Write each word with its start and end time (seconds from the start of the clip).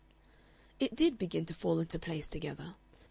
It 0.79 0.95
did 0.95 1.19
begin 1.19 1.45
to 1.45 1.53
fall 1.53 1.79
into 1.79 1.99
place 1.99 2.27
together. 2.27 2.73